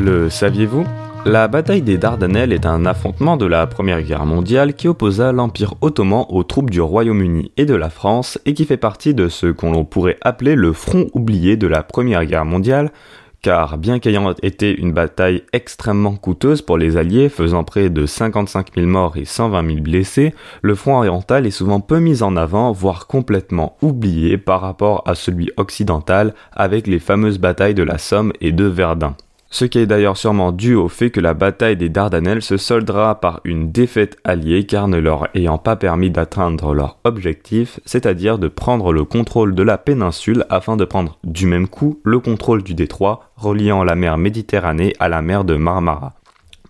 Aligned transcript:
Le 0.00 0.30
saviez-vous? 0.30 0.86
La 1.26 1.46
bataille 1.46 1.82
des 1.82 1.98
Dardanelles 1.98 2.54
est 2.54 2.64
un 2.64 2.86
affrontement 2.86 3.36
de 3.36 3.44
la 3.44 3.66
Première 3.66 4.00
Guerre 4.00 4.24
mondiale 4.24 4.72
qui 4.72 4.88
opposa 4.88 5.30
l'Empire 5.30 5.74
ottoman 5.82 6.24
aux 6.30 6.42
troupes 6.42 6.70
du 6.70 6.80
Royaume-Uni 6.80 7.52
et 7.58 7.66
de 7.66 7.74
la 7.74 7.90
France 7.90 8.38
et 8.46 8.54
qui 8.54 8.64
fait 8.64 8.78
partie 8.78 9.12
de 9.12 9.28
ce 9.28 9.48
qu'on 9.48 9.84
pourrait 9.84 10.16
appeler 10.22 10.54
le 10.54 10.72
front 10.72 11.08
oublié 11.12 11.58
de 11.58 11.66
la 11.66 11.82
Première 11.82 12.24
Guerre 12.24 12.46
mondiale, 12.46 12.92
car 13.42 13.76
bien 13.76 13.98
qu'ayant 13.98 14.32
été 14.42 14.74
une 14.74 14.94
bataille 14.94 15.42
extrêmement 15.52 16.16
coûteuse 16.16 16.62
pour 16.62 16.78
les 16.78 16.96
Alliés, 16.96 17.28
faisant 17.28 17.64
près 17.64 17.90
de 17.90 18.06
55 18.06 18.68
000 18.74 18.86
morts 18.86 19.18
et 19.18 19.26
120 19.26 19.66
000 19.66 19.80
blessés, 19.80 20.32
le 20.62 20.74
front 20.74 20.96
oriental 20.96 21.46
est 21.46 21.50
souvent 21.50 21.80
peu 21.80 21.98
mis 21.98 22.22
en 22.22 22.36
avant, 22.36 22.72
voire 22.72 23.06
complètement 23.06 23.76
oublié 23.82 24.38
par 24.38 24.62
rapport 24.62 25.02
à 25.04 25.14
celui 25.14 25.50
occidental 25.58 26.34
avec 26.52 26.86
les 26.86 27.00
fameuses 27.00 27.38
batailles 27.38 27.74
de 27.74 27.82
la 27.82 27.98
Somme 27.98 28.32
et 28.40 28.52
de 28.52 28.64
Verdun. 28.64 29.14
Ce 29.52 29.64
qui 29.64 29.78
est 29.80 29.86
d'ailleurs 29.86 30.16
sûrement 30.16 30.52
dû 30.52 30.76
au 30.76 30.88
fait 30.88 31.10
que 31.10 31.18
la 31.18 31.34
bataille 31.34 31.76
des 31.76 31.88
Dardanelles 31.88 32.40
se 32.40 32.56
soldera 32.56 33.20
par 33.20 33.40
une 33.44 33.72
défaite 33.72 34.16
alliée 34.22 34.64
car 34.64 34.86
ne 34.86 34.98
leur 34.98 35.26
ayant 35.34 35.58
pas 35.58 35.74
permis 35.74 36.08
d'atteindre 36.08 36.72
leur 36.72 36.98
objectif, 37.02 37.80
c'est-à-dire 37.84 38.38
de 38.38 38.46
prendre 38.46 38.92
le 38.92 39.02
contrôle 39.02 39.56
de 39.56 39.64
la 39.64 39.76
péninsule 39.76 40.46
afin 40.50 40.76
de 40.76 40.84
prendre 40.84 41.18
du 41.24 41.46
même 41.46 41.66
coup 41.66 41.98
le 42.04 42.20
contrôle 42.20 42.62
du 42.62 42.74
détroit 42.74 43.24
reliant 43.36 43.82
la 43.82 43.96
mer 43.96 44.18
Méditerranée 44.18 44.94
à 45.00 45.08
la 45.08 45.20
mer 45.20 45.44
de 45.44 45.56
Marmara. 45.56 46.12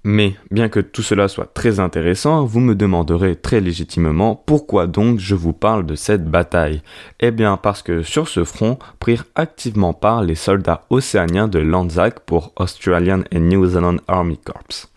Mais 0.02 0.34
bien 0.50 0.70
que 0.70 0.80
tout 0.80 1.02
cela 1.02 1.28
soit 1.28 1.52
très 1.52 1.78
intéressant, 1.78 2.44
vous 2.46 2.60
me 2.60 2.74
demanderez 2.74 3.36
très 3.36 3.60
légitimement 3.60 4.34
pourquoi 4.34 4.86
donc 4.86 5.18
je 5.18 5.34
vous 5.34 5.52
parle 5.52 5.84
de 5.84 5.94
cette 5.94 6.24
bataille. 6.24 6.80
Eh 7.20 7.30
bien 7.30 7.58
parce 7.58 7.82
que 7.82 8.02
sur 8.02 8.26
ce 8.26 8.44
front 8.44 8.78
prirent 8.98 9.26
activement 9.34 9.92
part 9.92 10.22
les 10.22 10.34
soldats 10.34 10.86
océaniens 10.88 11.48
de 11.48 11.58
Lanzac 11.58 12.20
pour 12.20 12.52
Australian 12.56 13.24
and 13.34 13.40
New 13.40 13.66
Zealand 13.66 13.98
Army 14.08 14.38
Corps. 14.38 14.88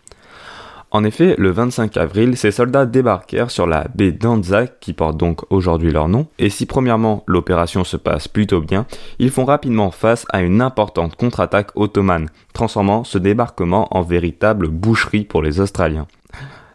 En 0.94 1.02
effet, 1.02 1.34
le 1.38 1.50
25 1.50 1.96
avril, 1.96 2.36
ces 2.36 2.52
soldats 2.52 2.86
débarquèrent 2.86 3.50
sur 3.50 3.66
la 3.66 3.88
baie 3.96 4.12
d'Anzac, 4.12 4.78
qui 4.78 4.92
porte 4.92 5.16
donc 5.16 5.40
aujourd'hui 5.50 5.90
leur 5.90 6.06
nom, 6.06 6.28
et 6.38 6.50
si 6.50 6.66
premièrement 6.66 7.24
l'opération 7.26 7.82
se 7.82 7.96
passe 7.96 8.28
plutôt 8.28 8.60
bien, 8.60 8.86
ils 9.18 9.32
font 9.32 9.44
rapidement 9.44 9.90
face 9.90 10.24
à 10.30 10.40
une 10.40 10.62
importante 10.62 11.16
contre-attaque 11.16 11.72
ottomane, 11.74 12.28
transformant 12.52 13.02
ce 13.02 13.18
débarquement 13.18 13.88
en 13.90 14.02
véritable 14.02 14.68
boucherie 14.68 15.24
pour 15.24 15.42
les 15.42 15.58
Australiens. 15.58 16.06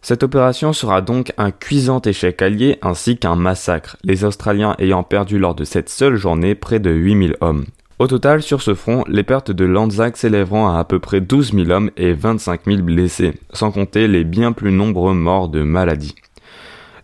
Cette 0.02 0.24
opération 0.24 0.74
sera 0.74 1.00
donc 1.00 1.32
un 1.38 1.52
cuisant 1.52 2.02
échec 2.02 2.42
allié 2.42 2.78
ainsi 2.82 3.18
qu'un 3.18 3.36
massacre, 3.36 3.96
les 4.04 4.26
Australiens 4.26 4.76
ayant 4.80 5.04
perdu 5.04 5.40
lors 5.40 5.56
de 5.56 5.64
cette 5.64 5.88
seule 5.88 6.18
journée 6.18 6.56
près 6.56 6.80
de 6.80 6.92
8000 6.92 7.38
hommes. 7.40 7.64
Au 8.00 8.08
total, 8.08 8.42
sur 8.42 8.62
ce 8.62 8.76
front, 8.76 9.04
les 9.10 9.24
pertes 9.24 9.52
de 9.52 9.66
Lanzac 9.66 10.16
s'élèveront 10.16 10.70
à 10.70 10.80
à 10.80 10.86
peu 10.86 11.00
près 11.00 11.20
12 11.20 11.52
000 11.52 11.70
hommes 11.70 11.92
et 11.98 12.14
25 12.14 12.62
000 12.66 12.82
blessés, 12.82 13.34
sans 13.52 13.72
compter 13.72 14.08
les 14.08 14.24
bien 14.24 14.54
plus 14.54 14.72
nombreux 14.72 15.14
morts 15.14 15.50
de 15.50 15.64
maladie. 15.64 16.16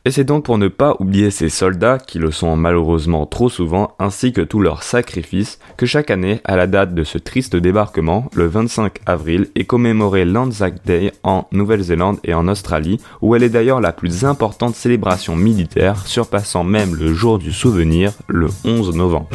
Et 0.05 0.11
c'est 0.11 0.23
donc 0.23 0.45
pour 0.45 0.57
ne 0.57 0.69
pas 0.69 0.95
oublier 0.99 1.31
ces 1.31 1.49
soldats, 1.49 1.97
qui 1.97 2.17
le 2.17 2.31
sont 2.31 2.55
malheureusement 2.55 3.25
trop 3.25 3.49
souvent, 3.49 3.95
ainsi 3.99 4.31
que 4.31 4.39
tous 4.39 4.61
leurs 4.61 4.83
sacrifices, 4.83 5.59
que 5.75 5.85
chaque 5.85 6.11
année, 6.11 6.39
à 6.45 6.55
la 6.55 6.65
date 6.65 6.95
de 6.95 7.03
ce 7.03 7.17
triste 7.17 7.57
débarquement, 7.57 8.29
le 8.33 8.45
25 8.47 8.99
avril, 9.05 9.47
est 9.55 9.65
commémoré 9.65 10.23
l'Anzac 10.23 10.85
Day 10.85 11.11
en 11.23 11.45
Nouvelle-Zélande 11.51 12.19
et 12.23 12.33
en 12.33 12.47
Australie, 12.47 13.01
où 13.21 13.35
elle 13.35 13.43
est 13.43 13.49
d'ailleurs 13.49 13.81
la 13.81 13.91
plus 13.91 14.23
importante 14.23 14.75
célébration 14.75 15.35
militaire, 15.35 16.07
surpassant 16.07 16.63
même 16.63 16.95
le 16.95 17.13
jour 17.13 17.37
du 17.37 17.51
souvenir, 17.51 18.13
le 18.29 18.47
11 18.63 18.95
novembre. 18.95 19.27